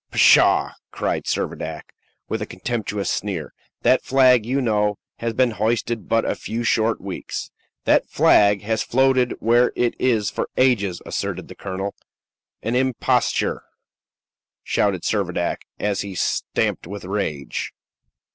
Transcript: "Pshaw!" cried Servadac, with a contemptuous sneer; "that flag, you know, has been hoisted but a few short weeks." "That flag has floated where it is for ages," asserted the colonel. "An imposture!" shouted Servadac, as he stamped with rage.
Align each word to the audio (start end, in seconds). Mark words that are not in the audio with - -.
"Pshaw!" 0.09 0.71
cried 0.89 1.25
Servadac, 1.27 1.93
with 2.27 2.41
a 2.41 2.47
contemptuous 2.47 3.07
sneer; 3.07 3.53
"that 3.83 4.01
flag, 4.01 4.47
you 4.47 4.59
know, 4.59 4.97
has 5.19 5.33
been 5.35 5.51
hoisted 5.51 6.09
but 6.09 6.25
a 6.25 6.33
few 6.33 6.63
short 6.63 6.99
weeks." 6.99 7.51
"That 7.85 8.09
flag 8.09 8.63
has 8.63 8.81
floated 8.81 9.35
where 9.39 9.71
it 9.75 9.93
is 9.99 10.31
for 10.31 10.49
ages," 10.57 11.03
asserted 11.05 11.49
the 11.49 11.55
colonel. 11.55 11.93
"An 12.63 12.73
imposture!" 12.73 13.61
shouted 14.63 15.03
Servadac, 15.03 15.67
as 15.79 16.01
he 16.01 16.15
stamped 16.15 16.87
with 16.87 17.05
rage. 17.05 17.71